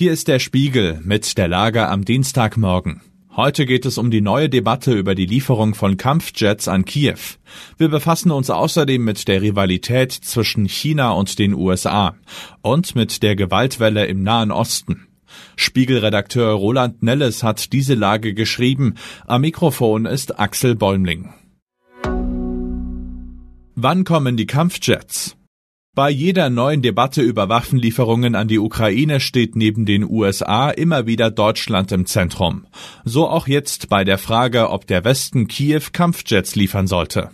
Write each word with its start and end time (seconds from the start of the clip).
Hier 0.00 0.14
ist 0.14 0.28
der 0.28 0.38
Spiegel 0.38 0.98
mit 1.04 1.36
der 1.36 1.46
Lage 1.46 1.86
am 1.86 2.06
Dienstagmorgen. 2.06 3.02
Heute 3.36 3.66
geht 3.66 3.84
es 3.84 3.98
um 3.98 4.10
die 4.10 4.22
neue 4.22 4.48
Debatte 4.48 4.94
über 4.94 5.14
die 5.14 5.26
Lieferung 5.26 5.74
von 5.74 5.98
Kampfjets 5.98 6.68
an 6.68 6.86
Kiew. 6.86 7.18
Wir 7.76 7.88
befassen 7.88 8.30
uns 8.30 8.48
außerdem 8.48 9.04
mit 9.04 9.28
der 9.28 9.42
Rivalität 9.42 10.10
zwischen 10.12 10.66
China 10.70 11.10
und 11.10 11.38
den 11.38 11.52
USA 11.52 12.14
und 12.62 12.94
mit 12.94 13.22
der 13.22 13.36
Gewaltwelle 13.36 14.06
im 14.06 14.22
Nahen 14.22 14.52
Osten. 14.52 15.06
Spiegelredakteur 15.56 16.54
Roland 16.54 17.02
Nelles 17.02 17.42
hat 17.42 17.74
diese 17.74 17.92
Lage 17.92 18.32
geschrieben. 18.32 18.94
Am 19.26 19.42
Mikrofon 19.42 20.06
ist 20.06 20.40
Axel 20.40 20.76
Bäumling. 20.76 21.28
Wann 23.74 24.04
kommen 24.04 24.38
die 24.38 24.46
Kampfjets? 24.46 25.36
Bei 25.96 26.08
jeder 26.08 26.50
neuen 26.50 26.82
Debatte 26.82 27.20
über 27.20 27.48
Waffenlieferungen 27.48 28.36
an 28.36 28.46
die 28.46 28.60
Ukraine 28.60 29.18
steht 29.18 29.56
neben 29.56 29.86
den 29.86 30.08
USA 30.08 30.70
immer 30.70 31.08
wieder 31.08 31.32
Deutschland 31.32 31.90
im 31.90 32.06
Zentrum. 32.06 32.64
So 33.04 33.28
auch 33.28 33.48
jetzt 33.48 33.88
bei 33.88 34.04
der 34.04 34.16
Frage, 34.16 34.70
ob 34.70 34.86
der 34.86 35.04
Westen 35.04 35.48
Kiew 35.48 35.82
Kampfjets 35.92 36.54
liefern 36.54 36.86
sollte. 36.86 37.30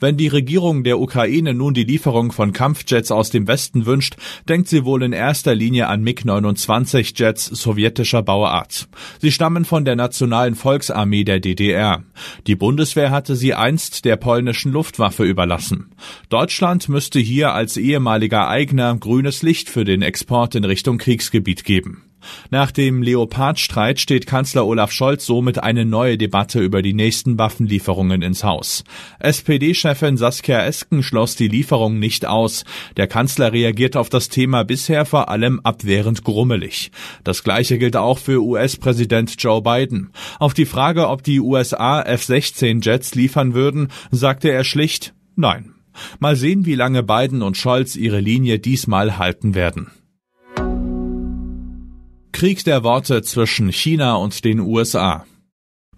Wenn 0.00 0.16
die 0.16 0.28
Regierung 0.28 0.84
der 0.84 0.98
Ukraine 0.98 1.54
nun 1.54 1.74
die 1.74 1.84
Lieferung 1.84 2.32
von 2.32 2.52
Kampfjets 2.52 3.10
aus 3.10 3.30
dem 3.30 3.46
Westen 3.46 3.86
wünscht, 3.86 4.16
denkt 4.48 4.68
sie 4.68 4.84
wohl 4.84 5.02
in 5.02 5.12
erster 5.12 5.54
Linie 5.54 5.88
an 5.88 6.02
MiG-29 6.02 7.18
Jets 7.18 7.46
sowjetischer 7.46 8.22
Bauart. 8.22 8.88
Sie 9.20 9.32
stammen 9.32 9.64
von 9.64 9.84
der 9.84 9.96
Nationalen 9.96 10.54
Volksarmee 10.54 11.24
der 11.24 11.40
DDR. 11.40 12.02
Die 12.46 12.56
Bundeswehr 12.56 13.10
hatte 13.10 13.36
sie 13.36 13.54
einst 13.54 14.04
der 14.04 14.16
polnischen 14.16 14.72
Luftwaffe 14.72 15.24
überlassen. 15.24 15.90
Deutschland 16.28 16.88
müsste 16.88 17.18
hier 17.18 17.52
als 17.52 17.76
ehemaliger 17.76 18.48
Eigner 18.48 18.96
grünes 18.96 19.42
Licht 19.42 19.68
für 19.68 19.84
den 19.84 20.02
Export 20.02 20.54
in 20.54 20.64
Richtung 20.64 20.98
Kriegsgebiet 20.98 21.64
geben. 21.64 22.07
Nach 22.50 22.70
dem 22.70 23.02
Leopard-Streit 23.02 24.00
steht 24.00 24.26
Kanzler 24.26 24.66
Olaf 24.66 24.92
Scholz 24.92 25.26
somit 25.26 25.62
eine 25.62 25.84
neue 25.84 26.18
Debatte 26.18 26.60
über 26.60 26.82
die 26.82 26.94
nächsten 26.94 27.38
Waffenlieferungen 27.38 28.22
ins 28.22 28.44
Haus. 28.44 28.84
SPD-Chefin 29.18 30.16
Saskia 30.16 30.64
Esken 30.64 31.02
schloss 31.02 31.36
die 31.36 31.48
Lieferung 31.48 31.98
nicht 31.98 32.26
aus. 32.26 32.64
Der 32.96 33.06
Kanzler 33.06 33.52
reagiert 33.52 33.96
auf 33.96 34.08
das 34.08 34.28
Thema 34.28 34.64
bisher 34.64 35.04
vor 35.04 35.28
allem 35.28 35.60
abwehrend 35.62 36.24
grummelig. 36.24 36.90
Das 37.24 37.44
gleiche 37.44 37.78
gilt 37.78 37.96
auch 37.96 38.18
für 38.18 38.42
US-Präsident 38.42 39.34
Joe 39.38 39.62
Biden. 39.62 40.10
Auf 40.38 40.54
die 40.54 40.66
Frage, 40.66 41.08
ob 41.08 41.22
die 41.22 41.40
USA 41.40 42.02
F-16-Jets 42.02 43.14
liefern 43.14 43.54
würden, 43.54 43.88
sagte 44.10 44.50
er 44.50 44.64
schlicht 44.64 45.14
Nein. 45.36 45.74
Mal 46.18 46.36
sehen, 46.36 46.66
wie 46.66 46.74
lange 46.74 47.02
Biden 47.02 47.42
und 47.42 47.56
Scholz 47.56 47.96
ihre 47.96 48.20
Linie 48.20 48.58
diesmal 48.58 49.18
halten 49.18 49.54
werden. 49.54 49.90
Krieg 52.32 52.64
der 52.64 52.84
Worte 52.84 53.22
zwischen 53.22 53.72
China 53.72 54.16
und 54.16 54.44
den 54.44 54.60
USA. 54.60 55.24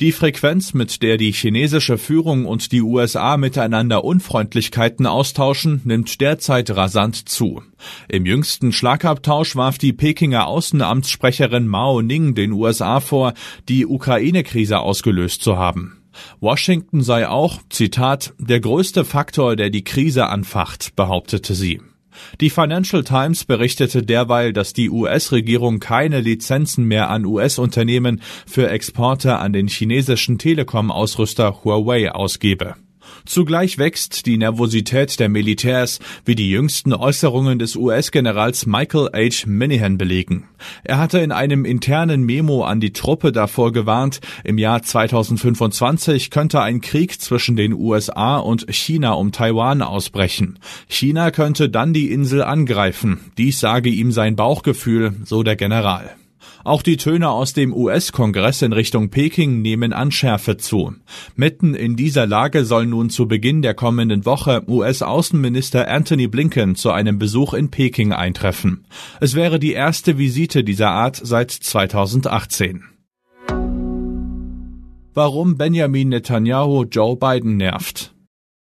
Die 0.00 0.12
Frequenz, 0.12 0.74
mit 0.74 1.02
der 1.02 1.16
die 1.16 1.32
chinesische 1.32 1.98
Führung 1.98 2.46
und 2.46 2.70
die 2.70 2.82
USA 2.82 3.36
miteinander 3.36 4.04
Unfreundlichkeiten 4.04 5.06
austauschen, 5.06 5.80
nimmt 5.84 6.20
derzeit 6.20 6.70
rasant 6.70 7.28
zu. 7.28 7.62
Im 8.08 8.24
jüngsten 8.24 8.70
Schlagabtausch 8.70 9.56
warf 9.56 9.78
die 9.78 9.92
Pekinger 9.92 10.46
Außenamtssprecherin 10.46 11.66
Mao 11.66 12.00
Ning 12.00 12.36
den 12.36 12.52
USA 12.52 13.00
vor, 13.00 13.34
die 13.68 13.86
Ukraine-Krise 13.86 14.78
ausgelöst 14.78 15.42
zu 15.42 15.56
haben. 15.56 16.04
Washington 16.38 17.02
sei 17.02 17.28
auch, 17.28 17.60
Zitat, 17.68 18.34
der 18.38 18.60
größte 18.60 19.04
Faktor, 19.04 19.56
der 19.56 19.70
die 19.70 19.82
Krise 19.82 20.28
anfacht, 20.28 20.94
behauptete 20.94 21.56
sie. 21.56 21.80
Die 22.40 22.50
Financial 22.50 23.04
Times 23.04 23.44
berichtete 23.44 24.02
derweil, 24.02 24.52
dass 24.52 24.72
die 24.72 24.90
US-Regierung 24.90 25.80
keine 25.80 26.20
Lizenzen 26.20 26.84
mehr 26.84 27.10
an 27.10 27.24
US-Unternehmen 27.24 28.20
für 28.46 28.68
Exporte 28.70 29.38
an 29.38 29.52
den 29.52 29.68
chinesischen 29.68 30.38
Telekom-Ausrüster 30.38 31.64
Huawei 31.64 32.12
ausgebe. 32.12 32.76
Zugleich 33.24 33.78
wächst 33.78 34.26
die 34.26 34.38
Nervosität 34.38 35.20
der 35.20 35.28
Militärs, 35.28 35.98
wie 36.24 36.34
die 36.34 36.50
jüngsten 36.50 36.92
Äußerungen 36.92 37.58
des 37.58 37.76
US-Generals 37.76 38.66
Michael 38.66 39.10
H. 39.12 39.46
Minihan 39.46 39.98
belegen. 39.98 40.48
Er 40.84 40.98
hatte 40.98 41.18
in 41.18 41.32
einem 41.32 41.64
internen 41.64 42.24
Memo 42.24 42.64
an 42.64 42.80
die 42.80 42.92
Truppe 42.92 43.32
davor 43.32 43.72
gewarnt, 43.72 44.20
im 44.44 44.58
Jahr 44.58 44.82
2025 44.82 46.30
könnte 46.30 46.60
ein 46.60 46.80
Krieg 46.80 47.20
zwischen 47.20 47.56
den 47.56 47.72
USA 47.72 48.38
und 48.38 48.66
China 48.72 49.12
um 49.12 49.32
Taiwan 49.32 49.82
ausbrechen. 49.82 50.58
China 50.88 51.30
könnte 51.30 51.68
dann 51.68 51.92
die 51.92 52.10
Insel 52.10 52.42
angreifen. 52.42 53.20
Dies 53.36 53.60
sage 53.60 53.90
ihm 53.90 54.12
sein 54.12 54.36
Bauchgefühl, 54.36 55.14
so 55.24 55.42
der 55.42 55.56
General. 55.56 56.16
Auch 56.64 56.82
die 56.82 56.96
Töne 56.96 57.30
aus 57.30 57.52
dem 57.52 57.74
US-Kongress 57.74 58.62
in 58.62 58.72
Richtung 58.72 59.10
Peking 59.10 59.62
nehmen 59.62 59.92
an 59.92 60.10
Schärfe 60.10 60.56
zu. 60.56 60.94
Mitten 61.36 61.74
in 61.74 61.96
dieser 61.96 62.26
Lage 62.26 62.64
soll 62.64 62.86
nun 62.86 63.10
zu 63.10 63.28
Beginn 63.28 63.62
der 63.62 63.74
kommenden 63.74 64.24
Woche 64.26 64.62
US-Außenminister 64.68 65.88
Anthony 65.88 66.26
Blinken 66.28 66.74
zu 66.74 66.90
einem 66.90 67.18
Besuch 67.18 67.54
in 67.54 67.70
Peking 67.70 68.12
eintreffen. 68.12 68.86
Es 69.20 69.34
wäre 69.34 69.58
die 69.58 69.72
erste 69.72 70.18
Visite 70.18 70.64
dieser 70.64 70.90
Art 70.90 71.20
seit 71.22 71.50
2018. 71.50 72.84
Warum 75.14 75.56
Benjamin 75.56 76.10
Netanyahu 76.10 76.84
Joe 76.84 77.16
Biden 77.16 77.56
nervt. 77.56 78.14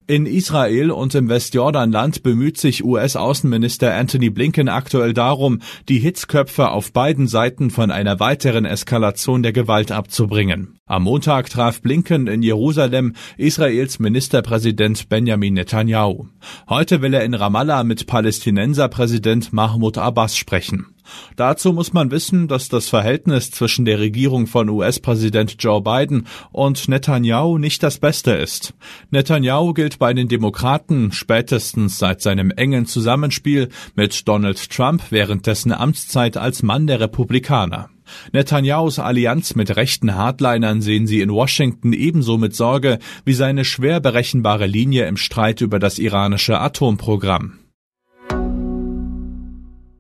In 0.06 0.25
Israel 0.25 0.91
und 0.91 1.16
im 1.16 1.30
Westjordanland 1.30 2.24
bemüht 2.24 2.58
sich 2.58 2.84
US-Außenminister 2.84 3.94
Anthony 3.94 4.30
Blinken 4.30 4.68
aktuell 4.68 5.14
darum, 5.14 5.59
die 5.88 5.97
Hitzköpfe 5.97 6.72
auf 6.72 6.91
beiden 6.91 7.28
Seiten 7.28 7.69
von 7.69 7.90
einer 7.90 8.19
weiteren 8.19 8.66
Eskalation 8.66 9.44
der 9.44 9.53
Gewalt 9.53 9.94
abzubringen. 9.94 10.78
Am 10.86 11.03
Montag 11.03 11.50
traf 11.50 11.81
Blinken 11.81 12.28
in 12.28 12.44
Jerusalem 12.44 13.14
Israels 13.38 14.00
Ministerpräsident 14.00 15.08
Benjamin 15.08 15.53
Netanyahu. 15.53 16.28
Heute 16.68 17.02
will 17.02 17.14
er 17.14 17.24
in 17.24 17.34
Ramallah 17.34 17.85
mit 17.85 18.06
Palästinenserpräsident 18.06 19.53
Mahmoud 19.53 19.97
Abbas 19.97 20.35
sprechen. 20.35 20.93
Dazu 21.35 21.74
muss 21.74 21.94
man 21.94 22.12
wissen, 22.12 22.47
dass 22.47 22.69
das 22.69 22.90
Verhältnis 22.90 23.51
zwischen 23.51 23.85
der 23.85 24.00
Regierung 24.00 24.47
von 24.47 24.69
US-Präsident 24.69 25.56
Joe 25.59 25.81
Biden 25.81 26.28
und 26.51 26.88
Netanyahu 26.88 27.57
nicht 27.57 27.84
das 27.84 28.00
beste 28.00 28.31
ist. 28.31 28.74
Netanyahu 29.12 29.73
gilt 29.73 30.00
bei 30.00 30.13
den 30.13 30.28
Demokraten 30.28 31.12
spätestens 31.12 32.00
seit 32.00 32.22
seinem 32.22 32.52
engen 32.52 32.85
Zusammenspiel 32.85 33.69
mit 33.96 34.28
Donald 34.28 34.69
Trump 34.69 35.03
während 35.09 35.47
dessen 35.47 35.72
Amtszeit 35.72 36.38
als 36.38 36.63
Mann 36.63 36.88
der 36.88 37.00
Republikaner. 37.00 37.90
Netanyahus 38.31 39.00
Allianz 39.00 39.56
mit 39.56 39.75
rechten 39.75 40.16
Hardlinern 40.16 40.81
sehen 40.81 41.07
sie 41.07 41.22
in 41.22 41.31
Washington 41.31 41.94
ebenso 41.94 42.38
mit 42.38 42.56
Sorge 42.56 43.00
wie 43.25 43.34
seine 43.34 43.66
schwer 43.66 44.00
berechenbare 44.00 44.68
Linie 44.68 45.07
im 45.07 45.18
Streit 45.18 45.62
über 45.62 45.79
das 45.79 46.00
iranische 46.00 46.59
Atomprogramm. 46.59 47.62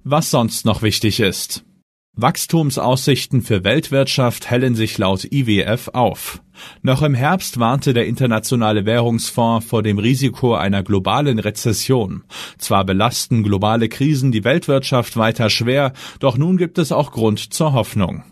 Was 0.05 0.31
sonst 0.31 0.65
noch 0.65 0.81
wichtig 0.81 1.21
ist. 1.21 1.63
Wachstumsaussichten 2.15 3.41
für 3.41 3.63
Weltwirtschaft 3.63 4.51
hellen 4.51 4.75
sich 4.75 4.97
laut 4.97 5.23
IWF 5.31 5.91
auf. 5.93 6.43
Noch 6.81 7.01
im 7.01 7.13
Herbst 7.13 7.57
warnte 7.57 7.93
der 7.93 8.05
Internationale 8.05 8.85
Währungsfonds 8.85 9.65
vor 9.65 9.81
dem 9.81 9.97
Risiko 9.97 10.55
einer 10.55 10.83
globalen 10.83 11.39
Rezession. 11.39 12.23
Zwar 12.57 12.83
belasten 12.83 13.43
globale 13.43 13.87
Krisen 13.87 14.33
die 14.33 14.43
Weltwirtschaft 14.43 15.15
weiter 15.15 15.49
schwer, 15.49 15.93
doch 16.19 16.37
nun 16.37 16.57
gibt 16.57 16.77
es 16.77 16.91
auch 16.91 17.11
Grund 17.11 17.53
zur 17.53 17.71
Hoffnung. 17.71 18.23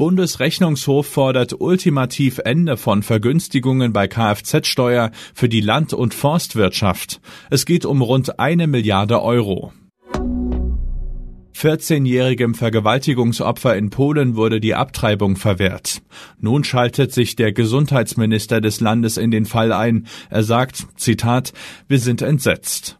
Bundesrechnungshof 0.00 1.06
fordert 1.06 1.60
ultimativ 1.60 2.40
Ende 2.42 2.78
von 2.78 3.02
Vergünstigungen 3.02 3.92
bei 3.92 4.08
Kfz-Steuer 4.08 5.10
für 5.34 5.50
die 5.50 5.60
Land- 5.60 5.92
und 5.92 6.14
Forstwirtschaft. 6.14 7.20
Es 7.50 7.66
geht 7.66 7.84
um 7.84 8.00
rund 8.00 8.40
eine 8.40 8.66
Milliarde 8.66 9.20
Euro. 9.20 9.74
14-jährigem 11.54 12.54
Vergewaltigungsopfer 12.54 13.76
in 13.76 13.90
Polen 13.90 14.36
wurde 14.36 14.58
die 14.58 14.74
Abtreibung 14.74 15.36
verwehrt. 15.36 16.00
Nun 16.38 16.64
schaltet 16.64 17.12
sich 17.12 17.36
der 17.36 17.52
Gesundheitsminister 17.52 18.62
des 18.62 18.80
Landes 18.80 19.18
in 19.18 19.30
den 19.30 19.44
Fall 19.44 19.70
ein. 19.70 20.06
Er 20.30 20.44
sagt, 20.44 20.86
Zitat, 20.96 21.52
wir 21.88 21.98
sind 21.98 22.22
entsetzt. 22.22 22.99